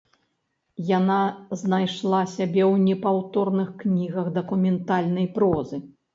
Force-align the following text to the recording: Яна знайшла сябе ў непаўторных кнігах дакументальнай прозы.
Яна 0.97 1.17
знайшла 1.63 2.21
сябе 2.35 2.63
ў 2.71 2.81
непаўторных 2.87 3.69
кнігах 3.85 4.33
дакументальнай 4.41 5.31
прозы. 5.39 5.77